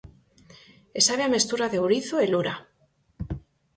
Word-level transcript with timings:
E 0.97 0.99
sabe 1.07 1.23
a 1.23 1.33
mestura 1.35 1.71
de 1.71 1.79
ourizo 1.83 2.15
e 2.23 2.25
lura. 2.33 2.55